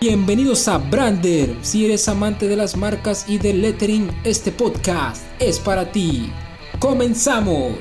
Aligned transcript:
Bienvenidos 0.00 0.66
a 0.66 0.78
Brander. 0.78 1.54
Si 1.60 1.84
eres 1.84 2.08
amante 2.08 2.48
de 2.48 2.56
las 2.56 2.74
marcas 2.74 3.26
y 3.28 3.36
del 3.36 3.60
lettering, 3.60 4.10
este 4.24 4.50
podcast 4.50 5.22
es 5.38 5.58
para 5.58 5.92
ti. 5.92 6.32
¡Comenzamos! 6.78 7.74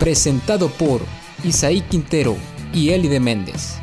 Presentado 0.00 0.68
por 0.68 1.00
Isaí 1.44 1.80
Quintero 1.82 2.36
y 2.74 2.90
Eli 2.90 3.06
de 3.06 3.20
Méndez. 3.20 3.76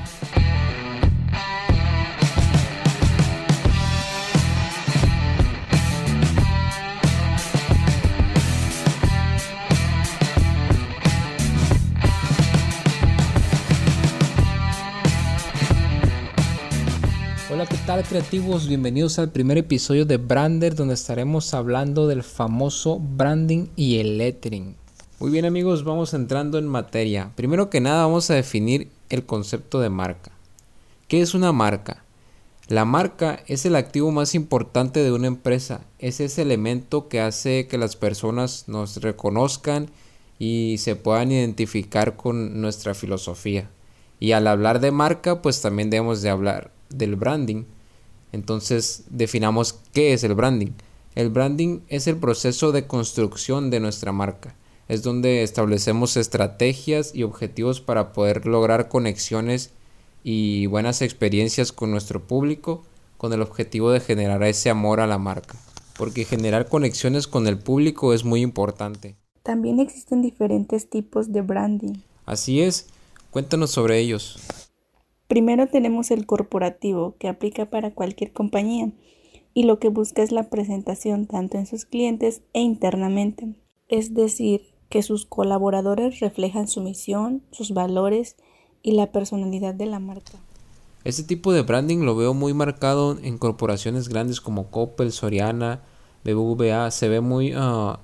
Tal 17.94 18.04
creativos? 18.06 18.68
Bienvenidos 18.68 19.20
al 19.20 19.32
primer 19.32 19.60
episodio 19.60 20.04
de 20.08 20.18
Brander 20.18 20.74
donde 20.74 20.96
estaremos 20.96 21.54
hablando 21.54 22.08
del 22.08 22.24
famoso 22.24 22.98
branding 22.98 23.68
y 23.76 24.00
el 24.00 24.18
lettering. 24.18 24.76
Muy 25.20 25.30
bien 25.30 25.46
amigos, 25.46 25.84
vamos 25.84 26.16
entrando 26.16 26.58
en 26.58 26.66
materia. 26.66 27.32
Primero 27.36 27.70
que 27.70 27.82
nada 27.82 28.08
vamos 28.08 28.32
a 28.32 28.34
definir 28.34 28.90
el 29.12 29.28
concepto 29.28 29.80
de 29.80 29.92
marca. 29.92 30.32
¿Qué 31.08 31.22
es 31.22 31.36
una 31.36 31.52
marca? 31.52 32.04
La 32.68 32.84
marca 32.84 33.44
es 33.46 33.64
el 33.64 33.76
activo 33.76 34.10
más 34.10 34.34
importante 34.34 35.04
de 35.04 35.12
una 35.12 35.28
empresa. 35.28 35.82
Es 36.00 36.20
ese 36.20 36.42
elemento 36.42 37.08
que 37.10 37.22
hace 37.22 37.68
que 37.68 37.78
las 37.78 37.96
personas 37.96 38.64
nos 38.66 39.04
reconozcan 39.04 39.92
y 40.40 40.78
se 40.80 40.96
puedan 40.96 41.32
identificar 41.32 42.16
con 42.16 42.60
nuestra 42.60 42.96
filosofía. 42.96 43.70
Y 44.20 44.32
al 44.32 44.48
hablar 44.48 44.80
de 44.80 44.90
marca, 44.90 45.44
pues 45.44 45.62
también 45.62 45.92
debemos 45.92 46.24
de 46.24 46.32
hablar 46.32 46.72
del 46.90 47.16
branding. 47.16 47.66
Entonces 48.34 49.04
definamos 49.10 49.80
qué 49.94 50.12
es 50.12 50.26
el 50.26 50.34
branding. 50.34 50.72
El 51.16 51.30
branding 51.30 51.82
es 51.88 52.08
el 52.08 52.18
proceso 52.18 52.72
de 52.72 52.88
construcción 52.88 53.70
de 53.70 53.80
nuestra 53.80 54.12
marca. 54.12 54.56
Es 54.90 55.04
donde 55.04 55.44
establecemos 55.44 56.18
estrategias 56.18 57.16
y 57.16 57.24
objetivos 57.24 57.80
para 57.80 58.12
poder 58.12 58.46
lograr 58.46 58.90
conexiones 58.90 59.72
y 60.24 60.66
buenas 60.66 61.02
experiencias 61.02 61.72
con 61.72 61.92
nuestro 61.92 62.28
público 62.28 62.84
con 63.18 63.32
el 63.32 63.42
objetivo 63.42 63.92
de 63.92 64.02
generar 64.02 64.44
ese 64.44 64.70
amor 64.70 65.00
a 65.00 65.08
la 65.08 65.18
marca. 65.18 65.56
Porque 65.98 66.26
generar 66.26 66.68
conexiones 66.68 67.28
con 67.28 67.48
el 67.48 67.58
público 67.58 68.14
es 68.14 68.26
muy 68.26 68.42
importante. 68.42 69.16
También 69.44 69.80
existen 69.80 70.22
diferentes 70.22 70.90
tipos 70.90 71.32
de 71.32 71.42
branding. 71.42 71.94
Así 72.26 72.62
es, 72.62 72.88
cuéntanos 73.32 73.72
sobre 73.72 74.00
ellos. 74.00 74.40
Primero 75.34 75.66
tenemos 75.66 76.12
el 76.12 76.28
corporativo, 76.28 77.16
que 77.18 77.28
aplica 77.28 77.66
para 77.66 77.96
cualquier 77.96 78.34
compañía 78.34 78.92
y 79.56 79.64
lo 79.64 79.80
que 79.80 79.90
busca 79.90 80.22
es 80.22 80.32
la 80.32 80.52
presentación 80.52 81.26
tanto 81.26 81.58
en 81.58 81.66
sus 81.66 81.86
clientes 81.86 82.44
e 82.54 82.62
internamente. 82.62 83.56
Es 83.90 84.14
decir, 84.14 84.62
que 84.90 85.02
sus 85.02 85.26
colaboradores 85.26 86.20
reflejan 86.20 86.68
su 86.68 86.82
misión, 86.82 87.42
sus 87.50 87.74
valores 87.74 88.36
y 88.84 88.92
la 88.92 89.12
personalidad 89.12 89.74
de 89.74 89.88
la 89.88 89.98
marca. 89.98 90.34
Este 91.04 91.24
tipo 91.24 91.52
de 91.52 91.64
branding 91.64 92.02
lo 92.06 92.16
veo 92.16 92.36
muy 92.36 92.54
marcado 92.54 93.18
en 93.20 93.40
corporaciones 93.40 94.10
grandes 94.10 94.40
como 94.40 94.70
Coppel, 94.70 95.12
Soriana, 95.12 95.82
BBVA. 96.24 96.92
Se 96.92 97.10
ve 97.10 97.22
muy 97.22 97.56
uh, 97.56 97.98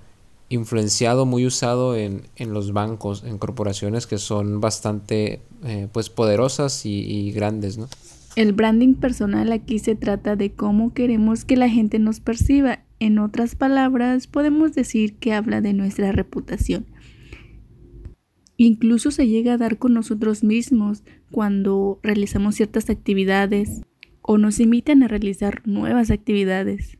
influenciado, 0.49 1.25
muy 1.25 1.45
usado 1.45 1.95
en, 1.95 2.23
en, 2.35 2.53
los 2.53 2.73
bancos, 2.73 3.23
en 3.23 3.37
corporaciones 3.37 4.07
que 4.07 4.17
son 4.17 4.59
bastante 4.59 5.41
eh, 5.63 5.87
pues 5.91 6.09
poderosas 6.09 6.85
y, 6.85 6.99
y 7.01 7.31
grandes, 7.31 7.77
¿no? 7.77 7.87
El 8.35 8.53
branding 8.53 8.95
personal 8.95 9.51
aquí 9.51 9.79
se 9.79 9.95
trata 9.95 10.35
de 10.35 10.51
cómo 10.51 10.93
queremos 10.93 11.45
que 11.45 11.57
la 11.57 11.69
gente 11.69 11.99
nos 11.99 12.19
perciba. 12.19 12.79
En 12.99 13.17
otras 13.19 13.55
palabras, 13.55 14.27
podemos 14.27 14.73
decir 14.73 15.15
que 15.15 15.33
habla 15.33 15.61
de 15.61 15.73
nuestra 15.73 16.11
reputación. 16.11 16.85
Incluso 18.55 19.11
se 19.11 19.27
llega 19.27 19.53
a 19.53 19.57
dar 19.57 19.77
con 19.77 19.93
nosotros 19.93 20.43
mismos 20.43 21.03
cuando 21.31 21.99
realizamos 22.03 22.55
ciertas 22.55 22.89
actividades 22.89 23.81
o 24.21 24.37
nos 24.37 24.59
invitan 24.59 25.01
a 25.01 25.07
realizar 25.07 25.61
nuevas 25.65 26.11
actividades 26.11 26.98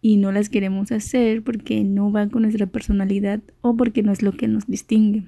y 0.00 0.16
no 0.16 0.32
las 0.32 0.48
queremos 0.48 0.92
hacer 0.92 1.42
porque 1.42 1.82
no 1.84 2.10
van 2.10 2.30
con 2.30 2.42
nuestra 2.42 2.66
personalidad 2.66 3.40
o 3.60 3.76
porque 3.76 4.02
no 4.02 4.12
es 4.12 4.22
lo 4.22 4.32
que 4.32 4.48
nos 4.48 4.66
distingue. 4.66 5.24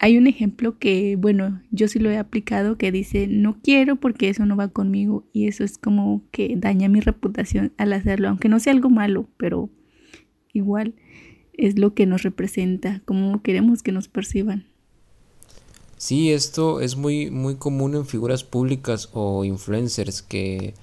Hay 0.00 0.16
un 0.16 0.28
ejemplo 0.28 0.78
que, 0.78 1.16
bueno, 1.16 1.60
yo 1.70 1.88
sí 1.88 1.98
lo 1.98 2.08
he 2.10 2.18
aplicado 2.18 2.78
que 2.78 2.92
dice, 2.92 3.26
no 3.26 3.58
quiero 3.60 3.96
porque 3.96 4.28
eso 4.28 4.46
no 4.46 4.56
va 4.56 4.68
conmigo 4.68 5.26
y 5.32 5.48
eso 5.48 5.64
es 5.64 5.76
como 5.76 6.22
que 6.30 6.54
daña 6.56 6.88
mi 6.88 7.00
reputación 7.00 7.72
al 7.78 7.92
hacerlo, 7.92 8.28
aunque 8.28 8.48
no 8.48 8.60
sea 8.60 8.72
algo 8.72 8.90
malo, 8.90 9.28
pero 9.36 9.70
igual 10.52 10.94
es 11.52 11.78
lo 11.78 11.94
que 11.94 12.06
nos 12.06 12.22
representa, 12.22 13.02
como 13.04 13.42
queremos 13.42 13.82
que 13.82 13.90
nos 13.90 14.06
perciban. 14.06 14.66
Sí, 15.96 16.30
esto 16.30 16.80
es 16.80 16.96
muy, 16.96 17.28
muy 17.28 17.56
común 17.56 17.96
en 17.96 18.06
figuras 18.06 18.44
públicas 18.44 19.10
o 19.12 19.44
influencers 19.44 20.22
que 20.22 20.74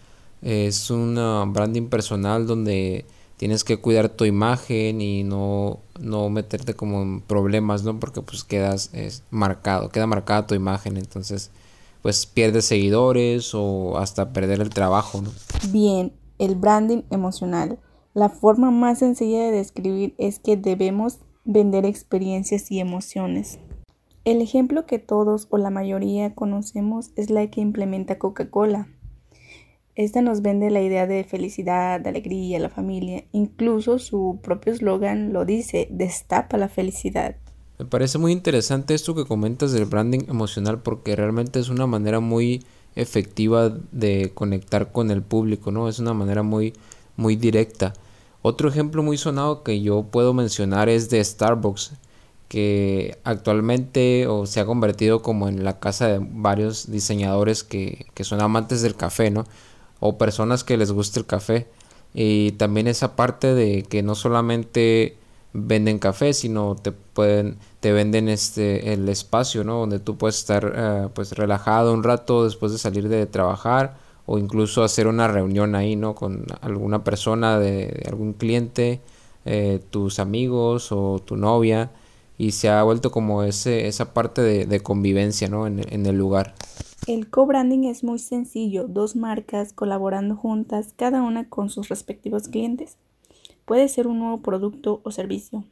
es 0.45 0.91
un 0.91 1.15
branding 1.53 1.87
personal 1.87 2.45
donde 2.45 3.05
tienes 3.37 3.63
que 3.63 3.77
cuidar 3.77 4.09
tu 4.09 4.25
imagen 4.25 5.01
y 5.01 5.23
no, 5.23 5.79
no 5.99 6.29
meterte 6.29 6.75
como 6.75 7.01
en 7.01 7.21
problemas, 7.21 7.83
¿no? 7.83 7.99
Porque 7.99 8.21
pues 8.21 8.43
quedas 8.43 8.91
es, 8.93 9.23
marcado, 9.31 9.89
queda 9.89 10.05
marcada 10.05 10.45
tu 10.45 10.53
imagen, 10.53 10.97
entonces 10.97 11.49
pues 12.03 12.27
pierdes 12.27 12.65
seguidores 12.65 13.55
o 13.55 13.97
hasta 13.97 14.31
perder 14.33 14.61
el 14.61 14.69
trabajo, 14.69 15.23
¿no? 15.23 15.31
Bien, 15.71 16.13
el 16.37 16.53
branding 16.53 17.01
emocional. 17.09 17.79
La 18.13 18.29
forma 18.29 18.69
más 18.69 18.99
sencilla 18.99 19.45
de 19.45 19.51
describir 19.51 20.13
es 20.19 20.37
que 20.37 20.55
debemos 20.55 21.17
vender 21.43 21.85
experiencias 21.85 22.71
y 22.71 22.79
emociones. 22.79 23.57
El 24.25 24.41
ejemplo 24.41 24.85
que 24.85 24.99
todos 24.99 25.47
o 25.49 25.57
la 25.57 25.71
mayoría 25.71 26.35
conocemos 26.35 27.09
es 27.15 27.31
la 27.31 27.47
que 27.47 27.61
implementa 27.61 28.19
Coca-Cola. 28.19 28.87
Esta 29.95 30.21
nos 30.21 30.41
vende 30.41 30.69
la 30.71 30.81
idea 30.81 31.07
de 31.07 31.23
felicidad, 31.23 32.01
de 32.01 32.09
alegría, 32.09 32.59
la 32.59 32.69
familia. 32.69 33.23
Incluso 33.31 33.97
su 33.97 34.39
propio 34.43 34.73
eslogan 34.73 35.31
lo 35.31 35.45
dice, 35.45 35.87
destapa 35.89 36.57
la 36.57 36.67
felicidad. 36.67 37.37
Me 37.79 37.85
parece 37.85 38.17
muy 38.17 38.33
interesante 38.33 38.93
esto 38.93 39.15
que 39.15 39.25
comentas 39.25 39.71
del 39.71 39.85
branding 39.85 40.25
emocional 40.27 40.81
porque 40.81 41.15
realmente 41.15 41.59
es 41.59 41.69
una 41.69 41.87
manera 41.87 42.19
muy 42.19 42.63
efectiva 42.95 43.69
de 43.91 44.31
conectar 44.33 44.91
con 44.91 45.11
el 45.11 45.21
público, 45.21 45.71
¿no? 45.71 45.87
Es 45.87 45.99
una 45.99 46.13
manera 46.13 46.43
muy 46.43 46.73
muy 47.17 47.35
directa. 47.37 47.93
Otro 48.41 48.69
ejemplo 48.69 49.01
muy 49.01 49.17
sonado 49.17 49.63
que 49.63 49.81
yo 49.81 50.03
puedo 50.03 50.33
mencionar 50.33 50.89
es 50.89 51.09
de 51.09 51.23
Starbucks, 51.23 51.93
que 52.47 53.17
actualmente 53.23 54.27
o 54.27 54.45
se 54.45 54.59
ha 54.59 54.65
convertido 54.65 55.21
como 55.21 55.47
en 55.47 55.63
la 55.63 55.79
casa 55.79 56.07
de 56.07 56.19
varios 56.21 56.91
diseñadores 56.91 57.63
que, 57.63 58.05
que 58.13 58.23
son 58.23 58.41
amantes 58.41 58.81
del 58.81 58.95
café, 58.95 59.31
¿no? 59.31 59.45
O 60.05 60.17
personas 60.17 60.63
que 60.63 60.77
les 60.77 60.91
guste 60.91 61.19
el 61.19 61.25
café. 61.25 61.67
Y 62.13 62.53
también 62.53 62.87
esa 62.87 63.15
parte 63.15 63.53
de 63.53 63.83
que 63.83 64.03
no 64.03 64.15
solamente 64.15 65.17
venden 65.53 65.99
café, 65.99 66.33
sino 66.33 66.75
te 66.75 66.91
pueden 66.91 67.57
te 67.79 67.91
venden 67.93 68.29
este 68.29 68.93
el 68.93 69.07
espacio, 69.09 69.63
¿no? 69.63 69.79
Donde 69.79 69.99
tú 69.99 70.17
puedes 70.17 70.37
estar 70.37 70.73
eh, 70.75 71.09
pues 71.13 71.31
relajado 71.33 71.93
un 71.93 72.03
rato 72.03 72.45
después 72.45 72.71
de 72.71 72.77
salir 72.77 73.09
de 73.09 73.25
trabajar 73.25 73.97
o 74.25 74.37
incluso 74.37 74.83
hacer 74.83 75.07
una 75.07 75.27
reunión 75.27 75.75
ahí, 75.75 75.95
¿no? 75.95 76.15
Con 76.15 76.45
alguna 76.61 77.03
persona 77.03 77.59
de, 77.59 78.03
algún 78.07 78.33
cliente, 78.33 79.01
eh, 79.45 79.79
tus 79.91 80.19
amigos 80.19 80.91
o 80.91 81.19
tu 81.23 81.37
novia 81.37 81.91
y 82.37 82.51
se 82.51 82.69
ha 82.69 82.83
vuelto 82.83 83.11
como 83.11 83.43
ese 83.43 83.87
esa 83.87 84.13
parte 84.13 84.41
de, 84.41 84.65
de 84.65 84.79
convivencia, 84.81 85.47
¿no? 85.47 85.67
En, 85.67 85.81
en 85.93 86.05
el 86.05 86.17
lugar. 86.17 86.55
El 87.07 87.29
co-branding 87.29 87.83
es 87.83 88.03
muy 88.03 88.19
sencillo, 88.19 88.87
dos 88.87 89.15
marcas 89.15 89.73
colaborando 89.73 90.35
juntas, 90.35 90.93
cada 90.95 91.21
una 91.21 91.47
con 91.49 91.69
sus 91.69 91.89
respectivos 91.89 92.47
clientes. 92.47 92.97
Puede 93.65 93.87
ser 93.89 94.07
un 94.07 94.19
nuevo 94.19 94.41
producto 94.41 95.01
o 95.03 95.11
servicio, 95.11 95.65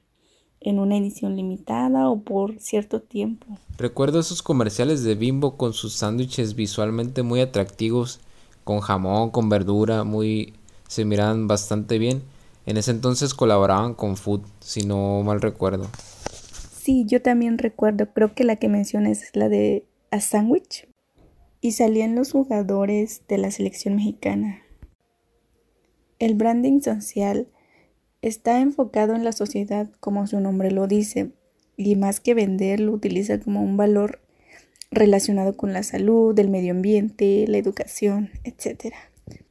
en 0.59 0.79
una 0.79 0.97
edición 0.97 1.35
limitada 1.35 2.09
o 2.09 2.21
por 2.21 2.59
cierto 2.59 3.01
tiempo. 3.01 3.47
Recuerdo 3.77 4.19
esos 4.19 4.43
comerciales 4.43 5.03
de 5.03 5.15
Bimbo 5.15 5.57
con 5.57 5.73
sus 5.73 5.93
sándwiches 5.93 6.55
visualmente 6.55 7.23
muy 7.23 7.41
atractivos, 7.41 8.19
con 8.63 8.79
jamón, 8.79 9.29
con 9.31 9.49
verdura, 9.49 10.03
muy 10.03 10.53
se 10.87 11.05
miraban 11.05 11.47
bastante 11.47 11.97
bien. 11.97 12.23
En 12.65 12.77
ese 12.77 12.91
entonces 12.91 13.33
colaboraban 13.33 13.93
con 13.93 14.15
Food, 14.15 14.41
si 14.59 14.85
no 14.85 15.21
mal 15.23 15.41
recuerdo. 15.41 15.87
Sí, 16.83 17.05
yo 17.07 17.21
también 17.21 17.59
recuerdo, 17.59 18.11
creo 18.11 18.35
que 18.35 18.43
la 18.43 18.57
que 18.57 18.67
mencionas 18.67 19.23
es 19.23 19.37
la 19.37 19.47
de 19.47 19.85
a 20.11 20.19
sandwich 20.19 20.85
y 21.61 21.71
salían 21.71 22.13
los 22.13 22.33
jugadores 22.33 23.21
de 23.29 23.37
la 23.37 23.51
selección 23.51 23.95
mexicana. 23.95 24.61
El 26.19 26.35
branding 26.35 26.81
social 26.81 27.47
está 28.21 28.59
enfocado 28.59 29.15
en 29.15 29.23
la 29.23 29.31
sociedad 29.31 29.89
como 30.01 30.27
su 30.27 30.41
nombre 30.41 30.71
lo 30.71 30.87
dice 30.87 31.31
y 31.77 31.95
más 31.95 32.19
que 32.19 32.33
vender 32.33 32.81
lo 32.81 32.91
utiliza 32.91 33.39
como 33.39 33.63
un 33.63 33.77
valor 33.77 34.19
relacionado 34.91 35.55
con 35.55 35.71
la 35.71 35.83
salud, 35.83 36.37
el 36.37 36.49
medio 36.49 36.73
ambiente, 36.73 37.45
la 37.47 37.59
educación, 37.59 38.29
etc. 38.43 38.93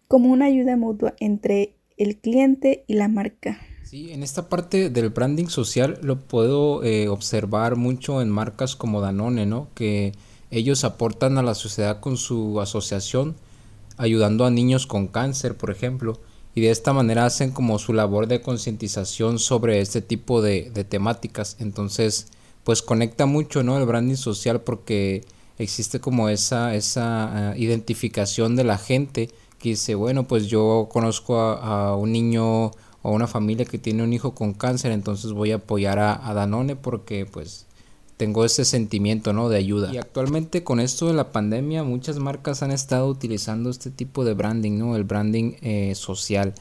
Como 0.07 0.31
una 0.31 0.45
ayuda 0.45 0.77
mutua 0.77 1.15
entre 1.19 1.77
el 1.97 2.19
cliente 2.19 2.85
y 2.87 2.93
la 2.93 3.09
marca. 3.09 3.59
Sí, 3.93 4.11
en 4.11 4.23
esta 4.23 4.49
parte 4.49 4.89
del 4.89 5.11
branding 5.11 5.49
social 5.49 5.99
lo 6.01 6.19
puedo 6.19 6.83
eh, 6.83 7.09
observar 7.09 7.77
mucho 7.77 8.23
en 8.23 8.31
marcas 8.31 8.75
como 8.75 9.03
Danone, 9.03 9.45
¿no? 9.45 9.69
Que 9.75 10.15
ellos 10.51 10.85
aportan 10.85 11.37
a 11.37 11.43
la 11.43 11.55
sociedad 11.55 12.01
con 12.01 12.17
su 12.17 12.59
asociación, 12.63 13.37
ayudando 13.99 14.47
a 14.47 14.51
niños 14.51 14.87
con 14.87 15.09
cáncer, 15.09 15.59
por 15.59 15.71
ejemplo, 15.71 16.19
y 16.55 16.63
de 16.63 16.71
esta 16.71 16.95
manera 16.95 17.27
hacen 17.27 17.51
como 17.51 17.79
su 17.79 17.93
labor 17.93 18.29
de 18.29 18.41
concientización 18.41 19.39
sobre 19.39 19.83
este 19.83 20.01
tipo 20.01 20.41
de, 20.41 20.71
de 20.71 20.85
temáticas. 20.85 21.59
Entonces, 21.61 22.29
pues 22.65 22.81
conecta 22.81 23.27
mucho, 23.27 23.63
¿no? 23.63 23.77
El 23.77 23.85
branding 23.85 24.17
social 24.17 24.63
porque 24.63 25.27
existe 25.59 26.01
como 26.01 26.31
esa, 26.31 26.75
esa 26.75 27.53
uh, 27.55 27.61
identificación 27.61 28.57
de 28.57 28.65
la 28.65 28.79
gente 28.79 29.29
que 29.59 29.69
dice, 29.69 29.95
bueno, 29.97 30.27
pues 30.27 30.47
yo 30.47 30.89
conozco 30.91 31.39
a, 31.39 31.91
a, 31.91 31.95
un 31.95 32.11
niño 32.11 32.71
o 33.03 33.13
una 33.13 33.27
familia 33.27 33.65
que 33.65 33.79
tiene 33.79 34.03
un 34.03 34.13
hijo 34.13 34.35
con 34.35 34.55
cáncer, 34.55 34.93
entonces 34.93 35.33
voy 35.33 35.53
a 35.53 35.57
apoyar 35.57 35.99
a, 35.99 36.33
Danone 36.35 36.77
porque 36.77 37.27
pues 37.27 37.67
tengo 38.17 38.45
ese 38.45 38.65
sentimiento 38.65 39.33
¿no? 39.33 39.49
de 39.49 39.57
ayuda. 39.57 39.93
Y 39.93 39.99
actualmente 39.99 40.63
con 40.63 40.81
esto 40.81 41.09
de 41.09 41.15
la 41.15 41.33
pandemia 41.33 41.83
muchas 41.83 42.19
marcas 42.19 42.63
han 42.63 42.71
estado 42.71 43.09
utilizando 43.09 43.71
este 43.71 43.91
tipo 43.91 44.25
de 44.25 44.35
branding, 44.35 44.79
¿no? 44.79 44.97
el 44.97 45.05
branding 45.05 45.55
eh, 45.63 45.95
social, 45.97 46.55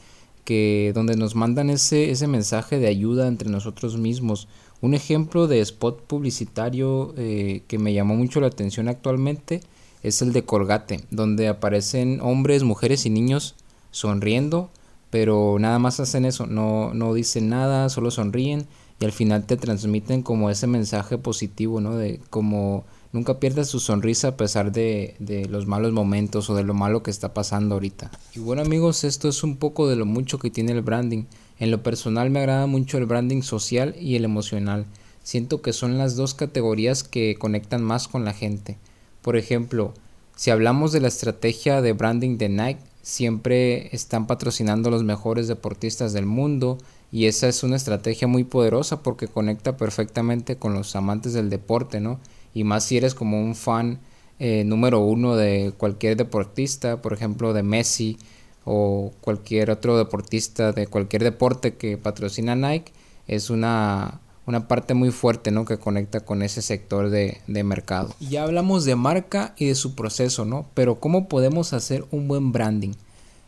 que 0.44 0.90
donde 0.94 1.16
nos 1.16 1.36
mandan 1.36 1.70
ese, 1.70 2.10
ese 2.10 2.26
mensaje 2.26 2.78
de 2.78 2.88
ayuda 2.88 3.28
entre 3.28 3.48
nosotros 3.48 3.96
mismos. 3.96 4.48
Un 4.80 4.94
ejemplo 4.94 5.46
de 5.46 5.60
spot 5.60 6.02
publicitario 6.02 7.14
eh, 7.16 7.62
que 7.68 7.78
me 7.78 7.92
llamó 7.92 8.16
mucho 8.16 8.40
la 8.40 8.48
atención 8.48 8.88
actualmente 8.88 9.60
es 10.02 10.22
el 10.22 10.32
de 10.32 10.44
Colgate, 10.44 11.04
donde 11.10 11.46
aparecen 11.46 12.20
hombres, 12.20 12.64
mujeres 12.64 13.06
y 13.06 13.10
niños 13.10 13.54
sonriendo, 13.92 14.70
pero 15.12 15.58
nada 15.60 15.78
más 15.78 16.00
hacen 16.00 16.24
eso, 16.24 16.46
no, 16.46 16.94
no 16.94 17.12
dicen 17.12 17.50
nada, 17.50 17.90
solo 17.90 18.10
sonríen 18.10 18.64
y 18.98 19.04
al 19.04 19.12
final 19.12 19.44
te 19.44 19.58
transmiten 19.58 20.22
como 20.22 20.48
ese 20.48 20.66
mensaje 20.66 21.18
positivo, 21.18 21.82
¿no? 21.82 21.98
De 21.98 22.18
como 22.30 22.84
nunca 23.12 23.38
pierdas 23.38 23.68
su 23.68 23.78
sonrisa 23.78 24.28
a 24.28 24.36
pesar 24.38 24.72
de, 24.72 25.14
de, 25.18 25.44
los 25.50 25.66
malos 25.66 25.92
momentos 25.92 26.48
o 26.48 26.54
de 26.54 26.62
lo 26.64 26.72
malo 26.72 27.02
que 27.02 27.10
está 27.10 27.34
pasando 27.34 27.74
ahorita. 27.74 28.10
Y 28.34 28.38
bueno 28.38 28.62
amigos, 28.62 29.04
esto 29.04 29.28
es 29.28 29.44
un 29.44 29.58
poco 29.58 29.86
de 29.86 29.96
lo 29.96 30.06
mucho 30.06 30.38
que 30.38 30.48
tiene 30.48 30.72
el 30.72 30.80
branding. 30.80 31.24
En 31.58 31.70
lo 31.70 31.82
personal 31.82 32.30
me 32.30 32.40
agrada 32.40 32.66
mucho 32.66 32.96
el 32.96 33.04
branding 33.04 33.42
social 33.42 33.94
y 34.00 34.16
el 34.16 34.24
emocional. 34.24 34.86
Siento 35.22 35.60
que 35.60 35.74
son 35.74 35.98
las 35.98 36.16
dos 36.16 36.32
categorías 36.32 37.04
que 37.04 37.36
conectan 37.38 37.84
más 37.84 38.08
con 38.08 38.24
la 38.24 38.32
gente. 38.32 38.78
Por 39.20 39.36
ejemplo, 39.36 39.92
si 40.36 40.50
hablamos 40.50 40.90
de 40.90 41.00
la 41.00 41.08
estrategia 41.08 41.82
de 41.82 41.92
branding 41.92 42.38
de 42.38 42.48
Nike, 42.48 42.91
siempre 43.02 43.94
están 43.94 44.26
patrocinando 44.26 44.88
a 44.88 44.92
los 44.92 45.04
mejores 45.04 45.48
deportistas 45.48 46.12
del 46.12 46.26
mundo 46.26 46.78
y 47.10 47.26
esa 47.26 47.48
es 47.48 47.62
una 47.62 47.76
estrategia 47.76 48.28
muy 48.28 48.44
poderosa 48.44 49.02
porque 49.02 49.28
conecta 49.28 49.76
perfectamente 49.76 50.56
con 50.56 50.72
los 50.72 50.96
amantes 50.96 51.34
del 51.34 51.50
deporte, 51.50 52.00
¿no? 52.00 52.20
Y 52.54 52.64
más 52.64 52.84
si 52.84 52.96
eres 52.96 53.14
como 53.14 53.42
un 53.42 53.54
fan 53.54 53.98
eh, 54.38 54.64
número 54.64 55.00
uno 55.00 55.36
de 55.36 55.72
cualquier 55.76 56.16
deportista, 56.16 57.02
por 57.02 57.12
ejemplo 57.12 57.52
de 57.52 57.62
Messi 57.62 58.18
o 58.64 59.12
cualquier 59.20 59.70
otro 59.70 59.98
deportista 59.98 60.72
de 60.72 60.86
cualquier 60.86 61.24
deporte 61.24 61.74
que 61.74 61.98
patrocina 61.98 62.54
Nike, 62.54 62.92
es 63.26 63.50
una, 63.50 64.20
una 64.46 64.68
parte 64.68 64.94
muy 64.94 65.10
fuerte 65.10 65.50
¿no? 65.50 65.64
que 65.64 65.78
conecta 65.78 66.20
con 66.20 66.42
ese 66.42 66.62
sector 66.62 67.10
de, 67.10 67.40
de 67.46 67.64
mercado. 67.64 68.14
Ya 68.20 68.42
hablamos 68.42 68.84
de 68.84 68.96
marca 68.96 69.54
y 69.56 69.66
de 69.66 69.74
su 69.74 69.94
proceso, 69.94 70.44
¿no? 70.44 70.66
Pero 70.74 71.00
¿cómo 71.00 71.28
podemos 71.28 71.72
hacer 71.72 72.04
un 72.10 72.28
buen 72.28 72.52
branding? 72.52 72.92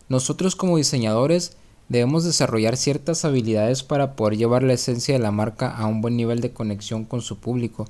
Nosotros 0.09 0.55
como 0.55 0.77
diseñadores 0.77 1.57
Debemos 1.89 2.25
desarrollar 2.25 2.77
ciertas 2.79 3.25
habilidades 3.25 3.83
para 3.83 4.17
poder 4.17 4.39
llevar 4.39 4.63
la 4.63 4.73
esencia 4.73 5.15
de 5.15 5.21
la 5.21 5.31
marca 5.31 5.71
a 5.71 5.87
un 5.87 6.01
buen 6.01 6.17
nivel 6.17 6.41
de 6.41 6.53
conexión 6.53 7.05
con 7.05 7.21
su 7.21 7.39
público. 7.39 7.87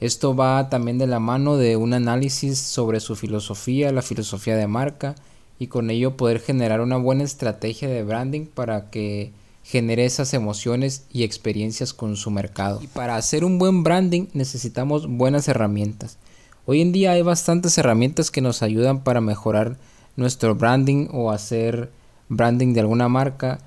Esto 0.00 0.34
va 0.34 0.68
también 0.68 0.98
de 0.98 1.06
la 1.06 1.20
mano 1.20 1.56
de 1.56 1.76
un 1.76 1.92
análisis 1.92 2.58
sobre 2.58 2.98
su 2.98 3.14
filosofía, 3.14 3.92
la 3.92 4.02
filosofía 4.02 4.56
de 4.56 4.66
marca, 4.66 5.14
y 5.58 5.68
con 5.68 5.90
ello 5.90 6.16
poder 6.16 6.40
generar 6.40 6.80
una 6.80 6.96
buena 6.96 7.24
estrategia 7.24 7.88
de 7.88 8.02
branding 8.02 8.46
para 8.46 8.90
que 8.90 9.32
genere 9.68 10.06
esas 10.06 10.32
emociones 10.32 11.04
y 11.12 11.24
experiencias 11.24 11.92
con 11.92 12.16
su 12.16 12.30
mercado. 12.30 12.80
Y 12.82 12.86
para 12.86 13.16
hacer 13.16 13.44
un 13.44 13.58
buen 13.58 13.82
branding 13.82 14.28
necesitamos 14.32 15.06
buenas 15.06 15.46
herramientas. 15.46 16.16
Hoy 16.64 16.80
en 16.80 16.90
día 16.90 17.12
hay 17.12 17.20
bastantes 17.20 17.76
herramientas 17.76 18.30
que 18.30 18.40
nos 18.40 18.62
ayudan 18.62 19.04
para 19.04 19.20
mejorar 19.20 19.76
nuestro 20.16 20.54
branding 20.54 21.08
o 21.12 21.30
hacer 21.30 21.90
branding 22.30 22.72
de 22.72 22.80
alguna 22.80 23.10
marca 23.10 23.58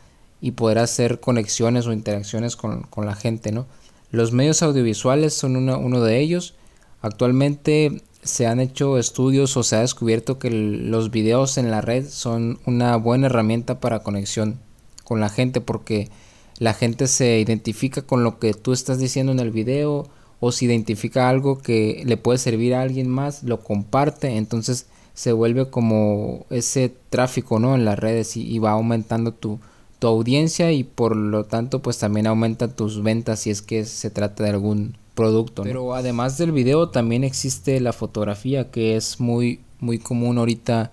y 0.42 0.53
poder 0.53 0.80
hacer 0.80 1.19
conexiones 1.19 1.86
o 1.86 1.94
interacciones 1.94 2.56
con, 2.56 2.81
con 2.81 3.06
la 3.06 3.13
gente, 3.13 3.51
¿no? 3.51 3.68
Los 4.09 4.31
medios 4.31 4.63
audiovisuales 4.63 5.36
son 5.36 5.56
uno, 5.56 5.77
uno 5.77 6.01
de 6.01 6.19
ellos. 6.19 6.56
Actualmente 7.03 8.01
se 8.24 8.48
han 8.48 8.59
hecho 8.59 8.98
estudios 8.98 9.56
o 9.56 9.62
se 9.62 9.75
ha 9.75 9.81
descubierto 9.81 10.39
que 10.39 10.50
los 10.50 11.12
videos 11.12 11.59
en 11.59 11.69
la 11.69 11.81
red 11.81 12.09
son 12.09 12.59
una 12.65 12.95
buena 12.95 13.27
herramienta 13.27 13.80
para 13.80 14.00
conexión 14.00 14.59
con 15.03 15.19
la 15.19 15.30
gente 15.30 15.62
porque 15.62 16.09
la 16.57 16.74
gente 16.74 17.07
se 17.07 17.39
identifica 17.39 18.01
con 18.01 18.24
lo 18.24 18.39
que 18.39 18.53
tú 18.53 18.74
estás 18.74 19.00
diciendo 19.00 19.31
en 19.31 19.39
el 19.39 19.51
video 19.51 20.07
o 20.39 20.51
si 20.51 20.65
identifica 20.65 21.30
algo 21.30 21.59
que 21.59 22.03
le 22.06 22.18
puede 22.18 22.38
servir 22.38 22.74
a 22.75 22.81
alguien 22.81 23.09
más, 23.09 23.44
lo 23.44 23.62
comparte, 23.62 24.38
entonces 24.38 24.88
se 25.13 25.33
vuelve 25.33 25.69
como 25.69 26.45
ese 26.50 26.94
tráfico 27.09 27.59
¿no? 27.59 27.75
en 27.75 27.86
las 27.86 28.00
redes 28.00 28.38
y, 28.38 28.57
va 28.59 28.71
aumentando 28.71 29.33
tu, 29.33 29.59
tu, 30.00 30.07
audiencia 30.07 30.71
y 30.71 30.83
por 30.83 31.15
lo 31.15 31.44
tanto 31.45 31.81
pues 31.81 32.00
también 32.00 32.27
aumenta 32.27 32.69
tus 32.69 33.03
ventas 33.03 33.42
si 33.42 33.51
es 33.51 33.62
que 33.62 33.86
se 33.86 34.09
trata 34.09 34.44
de 34.44 34.50
algún 34.51 34.95
producto. 35.15 35.63
Pero 35.63 35.94
además 35.94 36.38
del 36.38 36.51
video 36.51 36.89
también 36.89 37.24
existe 37.24 37.80
la 37.80 37.94
fotografía 37.94 38.71
que 38.71 38.95
es 38.95 39.19
muy 39.19 39.59
muy 39.80 40.00
común 40.00 40.38
ahorita 40.38 40.92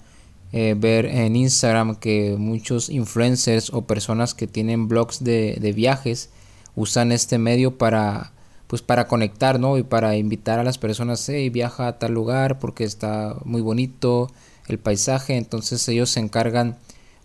eh, 0.53 0.75
ver 0.77 1.07
en 1.07 1.37
Instagram 1.37 1.97
que 1.97 2.37
muchos 2.39 2.89
influencers 2.89 3.71
o 3.73 3.83
personas 3.83 4.35
que 4.35 4.47
tienen 4.47 4.89
blogs 4.89 5.23
de, 5.23 5.59
de 5.61 5.73
viajes 5.73 6.31
usan 6.75 7.13
este 7.13 7.39
medio 7.39 7.77
para 7.77 8.33
pues 8.69 8.83
para 8.83 9.09
conectar, 9.09 9.59
¿no? 9.59 9.79
Y 9.79 9.83
para 9.83 10.17
invitar 10.17 10.59
a 10.59 10.65
las 10.65 10.79
personas, 10.79 11.27
hey, 11.29 11.49
viaja 11.49 11.89
a 11.89 11.99
tal 11.99 12.13
lugar 12.13 12.59
porque 12.59 12.85
está 12.85 13.37
muy 13.45 13.63
bonito 13.63 14.31
el 14.69 14.79
paisaje, 14.79 15.37
entonces 15.37 15.89
ellos 15.89 16.11
se 16.11 16.21
encargan 16.21 16.77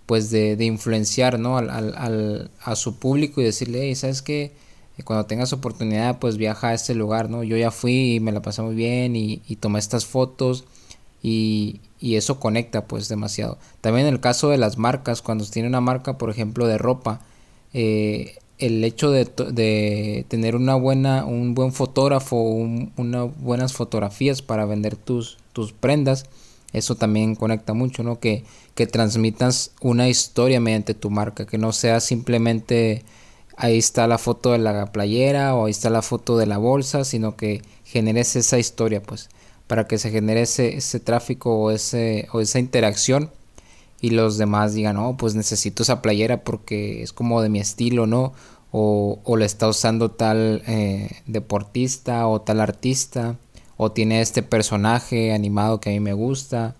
pues 0.05 0.31
de, 0.31 0.55
de 0.55 0.65
influenciar, 0.65 1.39
¿no? 1.39 1.57
Al, 1.57 1.69
al, 1.69 2.51
a 2.63 2.75
su 2.75 2.95
público 2.97 3.41
y 3.41 3.43
decirle, 3.43 3.81
hey, 3.83 3.95
¿sabes 3.95 4.21
qué? 4.21 4.53
Cuando 5.03 5.25
tengas 5.25 5.51
oportunidad, 5.53 6.19
pues 6.19 6.37
viaja 6.37 6.69
a 6.69 6.73
este 6.73 6.95
lugar, 6.95 7.29
¿no? 7.29 7.43
Yo 7.43 7.57
ya 7.57 7.71
fui 7.71 8.15
y 8.15 8.19
me 8.21 8.31
la 8.31 8.41
pasé 8.41 8.61
muy 8.61 8.75
bien 8.75 9.15
y, 9.15 9.41
y 9.47 9.57
tomé 9.57 9.79
estas 9.79 10.05
fotos 10.05 10.65
y, 11.23 11.79
eso 12.01 12.39
conecta 12.39 12.85
pues 12.85 13.07
demasiado. 13.07 13.57
También 13.81 14.07
en 14.07 14.13
el 14.13 14.19
caso 14.19 14.49
de 14.49 14.57
las 14.57 14.77
marcas, 14.77 15.21
cuando 15.21 15.45
tiene 15.45 15.69
una 15.69 15.81
marca, 15.81 16.17
por 16.17 16.29
ejemplo, 16.29 16.67
de 16.67 16.77
ropa, 16.77 17.21
eh, 17.73 18.35
el 18.59 18.83
hecho 18.83 19.09
de, 19.09 19.25
de, 19.51 20.25
tener 20.27 20.55
una 20.55 20.75
buena, 20.75 21.25
un 21.25 21.55
buen 21.55 21.71
fotógrafo, 21.71 22.35
un, 22.35 22.91
unas 22.97 23.29
buenas 23.39 23.73
fotografías 23.73 24.41
para 24.41 24.65
vender 24.65 24.97
tus, 24.97 25.37
tus 25.53 25.71
prendas, 25.71 26.25
eso 26.73 26.95
también 26.95 27.35
conecta 27.35 27.73
mucho, 27.73 28.03
¿no? 28.03 28.19
Que, 28.19 28.43
que 28.75 28.85
transmitas 28.85 29.71
una 29.81 30.09
historia 30.09 30.59
mediante 30.59 30.93
tu 30.93 31.09
marca, 31.09 31.45
que 31.45 31.57
no 31.57 31.71
sea 31.71 31.99
simplemente 31.99 33.03
ahí 33.55 33.77
está 33.77 34.07
la 34.07 34.17
foto 34.17 34.51
de 34.51 34.57
la 34.57 34.91
playera 34.91 35.55
o 35.55 35.65
ahí 35.65 35.71
está 35.71 35.89
la 35.89 36.01
foto 36.01 36.37
de 36.37 36.47
la 36.47 36.57
bolsa, 36.57 37.05
sino 37.05 37.35
que 37.35 37.61
generes 37.85 38.35
esa 38.35 38.57
historia, 38.59 39.01
pues, 39.01 39.29
para 39.73 39.87
que 39.87 39.97
se 39.97 40.11
genere 40.11 40.43
ese, 40.43 40.77
ese 40.77 40.99
tráfico 40.99 41.57
o, 41.57 41.71
ese, 41.71 42.27
o 42.31 42.41
esa 42.41 42.59
interacción 42.59 43.31
y 44.01 44.11
los 44.11 44.37
demás 44.37 44.75
digan, 44.75 44.97
no, 44.97 45.17
pues 45.17 45.33
necesito 45.33 45.81
esa 45.81 45.99
playera 45.99 46.43
porque 46.43 47.01
es 47.01 47.11
como 47.11 47.41
de 47.41 47.49
mi 47.49 47.59
estilo, 47.59 48.05
¿no? 48.05 48.33
O, 48.71 49.17
o 49.23 49.35
la 49.35 49.45
está 49.45 49.67
usando 49.67 50.11
tal 50.11 50.61
eh, 50.67 51.09
deportista 51.25 52.27
o 52.27 52.39
tal 52.39 52.59
artista, 52.59 53.35
o 53.75 53.91
tiene 53.91 54.21
este 54.21 54.43
personaje 54.43 55.33
animado 55.33 55.79
que 55.79 55.89
a 55.89 55.93
mí 55.93 55.99
me 55.99 56.13
gusta, 56.13 56.75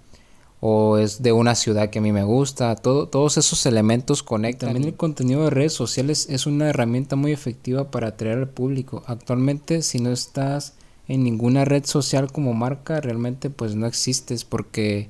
o 0.60 1.00
es 1.00 1.24
de 1.24 1.32
una 1.32 1.56
ciudad 1.56 1.90
que 1.90 1.98
a 1.98 2.04
mí 2.04 2.12
me 2.12 2.24
gusta, 2.24 2.76
todo, 2.76 3.08
todos 3.08 3.38
esos 3.38 3.66
elementos 3.66 4.22
conectan. 4.22 4.70
También 4.70 4.90
el 4.90 4.96
contenido 4.96 5.46
de 5.46 5.50
redes 5.50 5.74
sociales 5.74 6.28
es 6.30 6.46
una 6.46 6.70
herramienta 6.70 7.16
muy 7.16 7.32
efectiva 7.32 7.90
para 7.90 8.10
atraer 8.10 8.38
al 8.38 8.50
público. 8.50 9.02
Actualmente 9.08 9.82
si 9.82 9.98
no 9.98 10.12
estás 10.12 10.76
en 11.08 11.24
ninguna 11.24 11.66
red 11.66 11.86
social 11.86 12.32
como 12.32 12.54
marca, 12.54 13.02
realmente 13.02 13.50
pues 13.50 13.76
no 13.76 13.88
existes 13.88 14.46
porque 14.46 15.10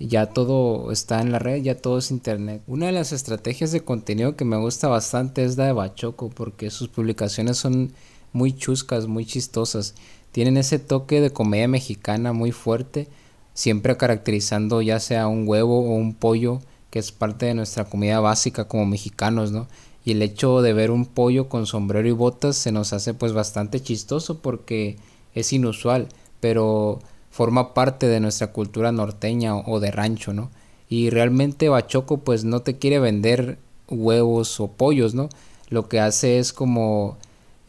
ya 0.00 0.26
todo 0.26 0.90
está 0.92 1.20
en 1.20 1.30
la 1.30 1.38
red, 1.38 1.62
ya 1.62 1.76
todo 1.76 1.98
es 1.98 2.10
internet. 2.10 2.62
Una 2.66 2.86
de 2.86 2.92
las 2.92 3.12
estrategias 3.12 3.70
de 3.70 3.82
contenido 3.82 4.34
que 4.34 4.44
me 4.44 4.56
gusta 4.56 4.88
bastante 4.88 5.44
es 5.44 5.56
la 5.56 5.66
de 5.66 5.72
Bachoco 5.72 6.30
porque 6.30 6.70
sus 6.70 6.88
publicaciones 6.88 7.58
son 7.58 7.92
muy 8.32 8.52
chuscas, 8.52 9.06
muy 9.06 9.26
chistosas. 9.26 9.94
tienen 10.32 10.56
ese 10.56 10.78
toque 10.78 11.20
de 11.20 11.30
comedia 11.30 11.68
mexicana 11.68 12.32
muy 12.32 12.52
fuerte, 12.52 13.08
siempre 13.52 13.96
caracterizando 13.96 14.80
ya 14.80 15.00
sea 15.00 15.26
un 15.26 15.46
huevo 15.46 15.80
o 15.80 15.94
un 15.96 16.14
pollo, 16.14 16.60
que 16.90 16.98
es 16.98 17.12
parte 17.12 17.46
de 17.46 17.54
nuestra 17.54 17.84
comida 17.84 18.20
básica 18.20 18.68
como 18.68 18.86
mexicanos, 18.86 19.50
¿no? 19.52 19.68
Y 20.04 20.12
el 20.12 20.22
hecho 20.22 20.62
de 20.62 20.72
ver 20.72 20.90
un 20.90 21.04
pollo 21.04 21.48
con 21.48 21.66
sombrero 21.66 22.08
y 22.08 22.12
botas 22.12 22.56
se 22.56 22.72
nos 22.72 22.92
hace 22.92 23.12
pues 23.12 23.32
bastante 23.32 23.80
chistoso 23.80 24.38
porque 24.40 24.96
es 25.34 25.52
inusual, 25.52 26.08
pero 26.40 27.00
forma 27.30 27.74
parte 27.74 28.06
de 28.08 28.20
nuestra 28.20 28.52
cultura 28.52 28.92
norteña 28.92 29.56
o 29.56 29.80
de 29.80 29.90
rancho, 29.90 30.32
¿no? 30.32 30.50
Y 30.88 31.10
realmente 31.10 31.68
Bachoco 31.68 32.18
pues 32.18 32.44
no 32.44 32.60
te 32.62 32.78
quiere 32.78 32.98
vender 32.98 33.58
huevos 33.88 34.58
o 34.60 34.68
pollos, 34.68 35.14
¿no? 35.14 35.28
Lo 35.68 35.88
que 35.88 36.00
hace 36.00 36.38
es 36.38 36.52
como 36.52 37.16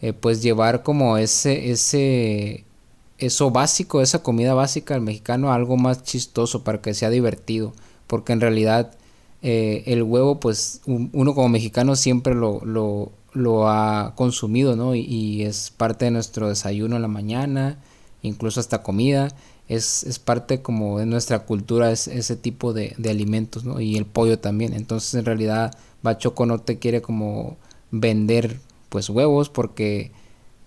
eh, 0.01 0.13
pues 0.13 0.41
llevar 0.41 0.81
como 0.81 1.17
ese, 1.17 1.69
ese, 1.71 2.65
eso 3.19 3.51
básico, 3.51 4.01
esa 4.01 4.23
comida 4.23 4.55
básica 4.55 4.95
al 4.95 5.01
mexicano 5.01 5.51
a 5.51 5.55
algo 5.55 5.77
más 5.77 6.03
chistoso 6.03 6.63
para 6.63 6.81
que 6.81 6.95
sea 6.95 7.11
divertido, 7.11 7.73
porque 8.07 8.33
en 8.33 8.41
realidad 8.41 8.91
eh, 9.43 9.83
el 9.85 10.01
huevo 10.01 10.39
pues 10.39 10.81
uno 10.85 11.35
como 11.35 11.49
mexicano 11.49 11.95
siempre 11.95 12.33
lo, 12.33 12.65
lo, 12.65 13.11
lo 13.33 13.69
ha 13.69 14.13
consumido, 14.15 14.75
¿no? 14.75 14.95
Y, 14.95 15.43
es 15.43 15.71
parte 15.71 16.05
de 16.05 16.11
nuestro 16.11 16.49
desayuno 16.49 16.95
en 16.95 17.01
la 17.01 17.07
mañana, 17.07 17.79
incluso 18.21 18.59
hasta 18.59 18.83
comida, 18.83 19.29
es, 19.67 20.03
es 20.03 20.19
parte 20.19 20.61
como 20.61 20.99
de 20.99 21.05
nuestra 21.05 21.39
cultura 21.39 21.91
es, 21.91 22.07
ese 22.07 22.35
tipo 22.35 22.73
de, 22.73 22.93
de 22.97 23.09
alimentos, 23.09 23.63
¿no? 23.63 23.79
Y 23.79 23.97
el 23.97 24.05
pollo 24.05 24.39
también, 24.39 24.73
entonces 24.73 25.13
en 25.13 25.25
realidad 25.25 25.73
Bachoco 26.03 26.45
no 26.45 26.59
te 26.59 26.79
quiere 26.79 27.01
como 27.01 27.57
vender 27.91 28.59
pues 28.89 29.09
huevos 29.09 29.49
porque 29.49 30.11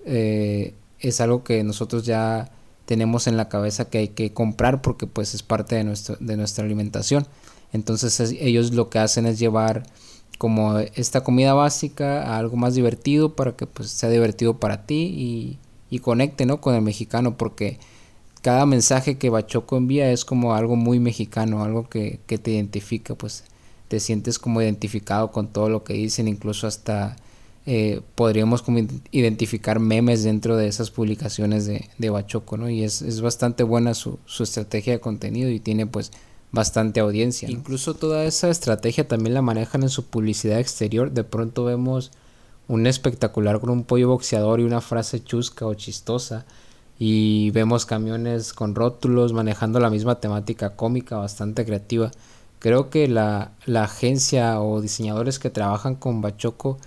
eh, 0.06 0.74
es 1.00 1.20
algo 1.20 1.44
que 1.44 1.62
nosotros 1.64 2.06
ya 2.06 2.50
tenemos 2.86 3.26
en 3.26 3.36
la 3.36 3.48
cabeza 3.48 3.86
que 3.86 3.98
hay 3.98 4.08
que 4.08 4.32
comprar 4.32 4.82
porque 4.82 5.06
pues 5.06 5.34
es 5.34 5.42
parte 5.42 5.76
de, 5.76 5.84
nuestro, 5.84 6.16
de 6.20 6.36
nuestra 6.36 6.64
alimentación. 6.64 7.26
Entonces 7.72 8.20
ellos 8.20 8.72
lo 8.72 8.88
que 8.88 8.98
hacen 8.98 9.26
es 9.26 9.38
llevar 9.38 9.84
como 10.38 10.78
esta 10.78 11.22
comida 11.22 11.54
básica 11.54 12.22
a 12.22 12.38
algo 12.38 12.56
más 12.56 12.74
divertido 12.74 13.34
para 13.34 13.56
que 13.56 13.66
pues 13.66 13.90
sea 13.90 14.10
divertido 14.10 14.58
para 14.58 14.86
ti 14.86 15.14
y, 15.16 15.58
y 15.90 15.98
conecte 16.00 16.46
¿no? 16.46 16.60
con 16.60 16.74
el 16.74 16.82
mexicano 16.82 17.36
porque 17.36 17.78
cada 18.42 18.66
mensaje 18.66 19.16
que 19.16 19.30
Bachoco 19.30 19.76
envía 19.76 20.10
es 20.10 20.24
como 20.24 20.54
algo 20.54 20.76
muy 20.76 21.00
mexicano, 21.00 21.64
algo 21.64 21.88
que, 21.88 22.20
que 22.26 22.36
te 22.36 22.50
identifica, 22.50 23.14
pues 23.14 23.44
te 23.88 24.00
sientes 24.00 24.38
como 24.38 24.60
identificado 24.60 25.30
con 25.32 25.48
todo 25.48 25.70
lo 25.70 25.82
que 25.82 25.94
dicen, 25.94 26.28
incluso 26.28 26.66
hasta 26.66 27.16
eh, 27.66 28.02
podríamos 28.14 28.62
identificar 29.10 29.80
memes 29.80 30.22
dentro 30.22 30.58
de 30.58 30.68
esas 30.68 30.90
publicaciones 30.90 31.64
de, 31.64 31.88
de 31.96 32.10
Bachoco, 32.10 32.58
¿no? 32.58 32.68
Y 32.68 32.84
es, 32.84 33.00
es 33.00 33.22
bastante 33.22 33.62
buena 33.62 33.94
su, 33.94 34.18
su, 34.26 34.42
estrategia 34.42 34.92
de 34.92 35.00
contenido 35.00 35.48
y 35.48 35.60
tiene 35.60 35.86
pues 35.86 36.12
bastante 36.54 37.00
audiencia. 37.00 37.50
Incluso 37.50 37.94
toda 37.94 38.24
esa 38.24 38.48
estrategia 38.48 39.06
también 39.06 39.34
la 39.34 39.42
manejan 39.42 39.82
en 39.82 39.88
su 39.88 40.06
publicidad 40.06 40.60
exterior. 40.60 41.10
De 41.10 41.24
pronto 41.24 41.64
vemos 41.64 42.12
un 42.68 42.86
espectacular 42.86 43.60
con 43.60 43.70
un 43.70 43.84
pollo 43.84 44.08
boxeador 44.08 44.60
y 44.60 44.64
una 44.64 44.80
frase 44.80 45.22
chusca 45.22 45.66
o 45.66 45.74
chistosa. 45.74 46.46
Y 46.98 47.50
vemos 47.50 47.86
camiones 47.86 48.52
con 48.52 48.74
rótulos 48.74 49.32
manejando 49.32 49.80
la 49.80 49.90
misma 49.90 50.20
temática 50.20 50.76
cómica 50.76 51.16
bastante 51.16 51.64
creativa. 51.64 52.12
Creo 52.60 52.88
que 52.88 53.08
la, 53.08 53.50
la 53.66 53.84
agencia 53.84 54.60
o 54.60 54.80
diseñadores 54.80 55.38
que 55.38 55.50
trabajan 55.50 55.96
con 55.96 56.22
Bachoco 56.22 56.78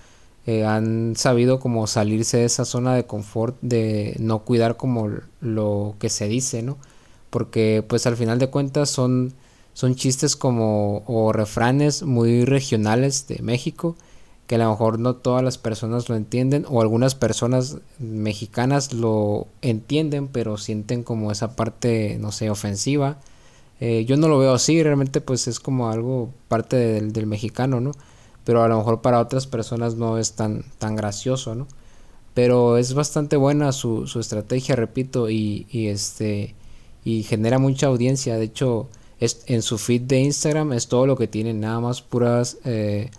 eh, 0.47 0.65
han 0.65 1.17
sabido 1.17 1.59
como 1.59 1.87
salirse 1.87 2.37
de 2.37 2.45
esa 2.45 2.63
zona 2.63 2.95
de 2.95 3.05
confort 3.05 3.57
de 3.61 4.15
no 4.17 4.39
cuidar 4.39 4.77
como 4.77 5.09
lo 5.41 5.95
que 5.99 6.07
se 6.07 6.29
dice, 6.29 6.63
¿no? 6.63 6.77
Porque 7.29 7.83
pues 7.85 8.07
al 8.07 8.15
final 8.15 8.39
de 8.39 8.49
cuentas 8.49 8.89
son, 8.89 9.33
son 9.77 9.93
chistes 9.93 10.35
como 10.35 11.03
o 11.05 11.31
refranes 11.31 12.01
muy 12.01 12.45
regionales 12.45 13.27
de 13.27 13.41
México 13.43 13.95
que 14.47 14.55
a 14.55 14.59
lo 14.59 14.69
mejor 14.69 14.97
no 14.97 15.15
todas 15.15 15.43
las 15.43 15.57
personas 15.57 16.07
lo 16.09 16.15
entienden 16.15 16.65
o 16.67 16.81
algunas 16.81 17.13
personas 17.13 17.77
mexicanas 17.99 18.93
lo 18.93 19.47
entienden 19.61 20.29
pero 20.29 20.57
sienten 20.57 21.03
como 21.03 21.31
esa 21.31 21.55
parte 21.55 22.17
no 22.19 22.31
sé 22.31 22.49
ofensiva 22.49 23.17
eh, 23.79 24.05
yo 24.05 24.17
no 24.17 24.27
lo 24.27 24.39
veo 24.39 24.53
así 24.53 24.81
realmente 24.81 25.21
pues 25.21 25.47
es 25.47 25.59
como 25.59 25.89
algo 25.89 26.29
parte 26.47 26.77
del, 26.77 27.13
del 27.13 27.27
mexicano 27.27 27.79
no 27.79 27.91
pero 28.47 28.63
a 28.63 28.69
lo 28.69 28.77
mejor 28.77 29.01
para 29.01 29.19
otras 29.19 29.45
personas 29.45 29.95
no 29.95 30.17
es 30.17 30.31
tan, 30.31 30.63
tan 30.77 30.95
gracioso, 30.95 31.53
¿no? 31.53 31.67
Pero 32.33 32.77
es 32.77 32.93
bastante 32.93 33.35
buena 33.35 33.73
su, 33.73 34.07
su 34.07 34.21
estrategia, 34.21 34.77
repito, 34.77 35.29
y, 35.29 35.67
y, 35.69 35.87
este 35.87 36.55
y 37.03 37.23
genera 37.23 37.59
mucha 37.59 37.87
audiencia. 37.87 38.37
De 38.37 38.45
hecho, 38.45 38.87
es, 39.19 39.43
en 39.47 39.61
su 39.61 39.77
feed 39.77 40.01
de 40.01 40.19
Instagram 40.19 40.73
es 40.73 40.87
todo 40.87 41.07
lo 41.07 41.17
que 41.17 41.27
tiene, 41.27 41.53
nada 41.53 41.79
más 41.79 42.01
puras 42.01 42.57
eh, 42.65 43.09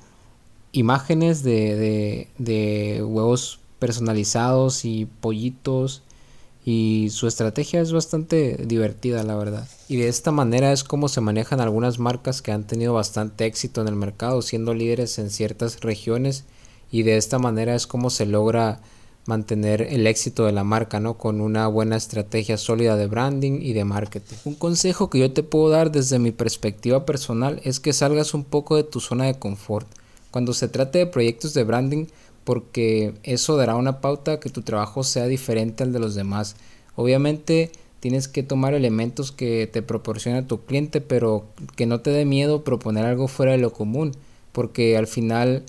imágenes 0.72 1.42
de, 1.42 1.76
de, 1.76 2.28
de 2.38 3.02
huevos 3.02 3.60
personalizados 3.78 4.84
y 4.84 5.06
pollitos 5.06 6.02
y 6.64 7.08
su 7.10 7.26
estrategia 7.26 7.80
es 7.80 7.92
bastante 7.92 8.58
divertida 8.66 9.22
la 9.22 9.36
verdad. 9.36 9.66
Y 9.88 9.96
de 9.96 10.08
esta 10.08 10.30
manera 10.30 10.72
es 10.72 10.84
como 10.84 11.08
se 11.08 11.20
manejan 11.20 11.60
algunas 11.60 11.98
marcas 11.98 12.42
que 12.42 12.52
han 12.52 12.64
tenido 12.64 12.92
bastante 12.92 13.46
éxito 13.46 13.80
en 13.80 13.88
el 13.88 13.96
mercado 13.96 14.42
siendo 14.42 14.74
líderes 14.74 15.18
en 15.18 15.30
ciertas 15.30 15.80
regiones 15.80 16.44
y 16.90 17.02
de 17.02 17.16
esta 17.16 17.38
manera 17.38 17.74
es 17.74 17.86
como 17.86 18.10
se 18.10 18.26
logra 18.26 18.80
mantener 19.28 19.82
el 19.82 20.06
éxito 20.06 20.46
de 20.46 20.52
la 20.52 20.64
marca, 20.64 21.00
¿no? 21.00 21.18
Con 21.18 21.42
una 21.42 21.68
buena 21.68 21.96
estrategia 21.96 22.56
sólida 22.56 22.96
de 22.96 23.08
branding 23.08 23.60
y 23.60 23.74
de 23.74 23.84
marketing. 23.84 24.36
Un 24.46 24.54
consejo 24.54 25.10
que 25.10 25.18
yo 25.18 25.32
te 25.32 25.42
puedo 25.42 25.68
dar 25.68 25.92
desde 25.92 26.18
mi 26.18 26.32
perspectiva 26.32 27.04
personal 27.04 27.60
es 27.62 27.78
que 27.78 27.92
salgas 27.92 28.32
un 28.32 28.42
poco 28.44 28.76
de 28.76 28.84
tu 28.84 29.00
zona 29.00 29.26
de 29.26 29.38
confort. 29.38 29.86
Cuando 30.30 30.54
se 30.54 30.68
trate 30.68 31.00
de 31.00 31.06
proyectos 31.06 31.52
de 31.52 31.64
branding, 31.64 32.06
porque 32.44 33.12
eso 33.22 33.58
dará 33.58 33.76
una 33.76 34.00
pauta 34.00 34.40
que 34.40 34.48
tu 34.48 34.62
trabajo 34.62 35.04
sea 35.04 35.26
diferente 35.26 35.82
al 35.82 35.92
de 35.92 35.98
los 35.98 36.14
demás. 36.14 36.56
Obviamente 36.96 37.70
tienes 38.00 38.28
que 38.28 38.42
tomar 38.42 38.72
elementos 38.72 39.30
que 39.30 39.68
te 39.70 39.82
proporciona 39.82 40.46
tu 40.46 40.64
cliente, 40.64 41.02
pero 41.02 41.44
que 41.76 41.84
no 41.84 42.00
te 42.00 42.10
dé 42.12 42.24
miedo 42.24 42.64
proponer 42.64 43.04
algo 43.04 43.28
fuera 43.28 43.52
de 43.52 43.58
lo 43.58 43.74
común, 43.74 44.12
porque 44.52 44.96
al 44.96 45.06
final 45.06 45.64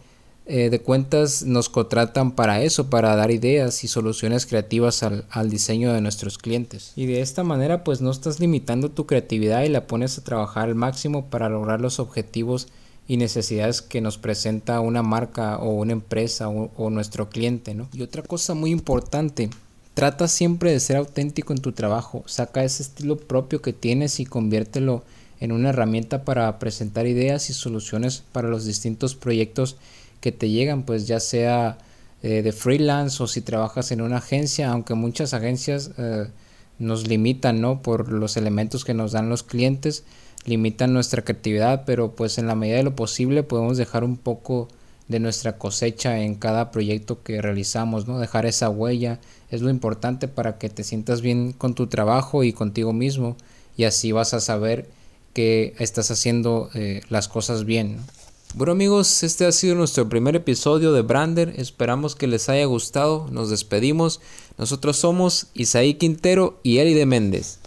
eh, 0.52 0.72
de 0.72 0.82
cuentas 0.82 1.44
nos 1.44 1.70
contratan 1.70 2.32
para 2.32 2.64
eso, 2.64 2.90
para 2.90 3.16
dar 3.16 3.30
ideas 3.30 3.84
y 3.84 3.88
soluciones 3.88 4.48
creativas 4.48 5.04
al, 5.04 5.50
diseño 5.52 5.94
de 5.94 6.02
nuestros 6.02 6.40
clientes. 6.40 6.92
Y 6.96 7.06
de 7.06 7.22
esta 7.22 7.44
manera 7.44 7.84
pues 7.84 8.02
no 8.02 8.10
estás 8.10 8.40
limitando 8.40 8.90
tu 8.90 9.06
creatividad 9.06 9.62
y 9.62 9.70
la 9.70 9.86
pones 9.86 10.18
a 10.18 10.24
trabajar 10.24 10.68
al 10.68 10.74
máximo 10.74 11.28
para 11.28 11.50
lograr 11.50 11.82
los 11.82 12.00
objetivos 12.00 12.68
y 13.08 13.18
necesidades 13.18 13.84
que 13.84 14.02
nos 14.02 14.18
presenta 14.18 14.80
una 14.80 15.04
marca 15.04 15.60
o 15.60 15.70
una 15.70 15.94
empresa 15.94 16.50
o, 16.50 16.90
nuestro 16.90 17.30
cliente, 17.30 17.76
¿no? 17.76 17.88
Y 17.94 18.02
otra 18.02 18.24
cosa 18.24 18.56
muy 18.56 18.72
importante, 18.72 19.52
trata 19.94 20.28
siempre 20.28 20.72
de 20.72 20.80
ser 20.80 20.98
auténtico 20.98 21.54
en 21.54 21.62
tu 21.62 21.74
trabajo, 21.74 22.24
saca 22.26 22.64
ese 22.64 22.82
estilo 22.82 23.18
propio 23.18 23.62
que 23.62 23.74
tienes 23.74 24.20
y 24.20 24.26
conviértelo 24.26 25.04
en 25.40 25.52
una 25.52 25.70
herramienta 25.70 26.24
para 26.26 26.58
presentar 26.58 27.06
ideas 27.06 27.52
y 27.52 27.54
soluciones 27.54 28.24
para 28.32 28.50
los 28.50 28.66
distintos 28.66 29.14
proyectos 29.14 29.78
que 30.20 30.32
te 30.32 30.50
llegan, 30.50 30.84
pues 30.84 31.08
ya 31.08 31.20
sea 31.20 31.78
eh, 32.22 32.42
de 32.42 32.52
freelance 32.52 33.22
o 33.24 33.28
si 33.28 33.42
trabajas 33.42 33.92
en 33.92 34.02
una 34.02 34.18
agencia, 34.18 34.72
aunque 34.72 34.94
muchas 34.94 35.34
agencias 35.34 35.92
eh, 35.98 36.28
nos 36.78 37.08
limitan, 37.08 37.62
¿no? 37.62 37.82
Por 37.82 38.12
los 38.12 38.38
elementos 38.38 38.86
que 38.86 38.94
nos 38.94 39.12
dan 39.12 39.30
los 39.30 39.44
clientes, 39.44 40.04
limitan 40.46 40.94
nuestra 40.94 41.24
creatividad, 41.24 41.84
pero 41.86 42.16
pues 42.16 42.38
en 42.38 42.48
la 42.48 42.56
medida 42.56 42.78
de 42.78 42.84
lo 42.84 42.96
posible 42.96 43.44
podemos 43.44 43.78
dejar 43.78 44.04
un 44.04 44.18
poco 44.18 44.68
de 45.08 45.20
nuestra 45.20 45.58
cosecha 45.58 46.20
en 46.20 46.36
cada 46.36 46.72
proyecto 46.72 47.24
que 47.24 47.42
realizamos, 47.42 48.08
¿no? 48.08 48.20
Dejar 48.20 48.46
esa 48.46 48.70
huella 48.70 49.20
es 49.50 49.62
lo 49.62 49.70
importante 49.70 50.28
para 50.28 50.58
que 50.58 50.70
te 50.70 50.84
sientas 50.84 51.22
bien 51.22 51.52
con 51.52 51.74
tu 51.74 51.88
trabajo 51.88 52.44
y 52.44 52.54
contigo 52.54 52.94
mismo 52.94 53.36
y 53.76 53.86
así 53.86 54.12
vas 54.12 54.34
a 54.34 54.40
saber 54.40 54.88
que 55.34 55.74
estás 55.80 56.12
haciendo 56.12 56.70
eh, 56.74 57.02
las 57.10 57.28
cosas 57.28 57.66
bien. 57.66 57.98
Bueno 58.56 58.72
amigos, 58.72 59.22
este 59.22 59.46
ha 59.46 59.52
sido 59.52 59.76
nuestro 59.76 60.10
primer 60.10 60.36
episodio 60.36 60.92
de 60.92 61.04
Brander, 61.04 61.54
esperamos 61.58 62.16
que 62.16 62.26
les 62.26 62.50
haya 62.50 62.66
gustado, 62.66 63.28
nos 63.32 63.52
despedimos, 63.52 64.22
nosotros 64.58 64.98
somos 64.98 65.48
Isaí 65.54 65.94
Quintero 65.94 66.60
y 66.64 66.80
Eli 66.80 66.96
de 66.96 67.06
Méndez. 67.06 67.60